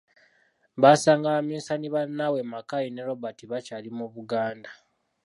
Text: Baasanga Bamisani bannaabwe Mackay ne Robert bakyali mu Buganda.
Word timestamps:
Baasanga 0.81 1.29
Bamisani 1.35 1.87
bannaabwe 1.95 2.41
Mackay 2.51 2.85
ne 2.91 3.01
Robert 3.07 3.37
bakyali 3.51 3.89
mu 3.97 4.05
Buganda. 4.13 4.69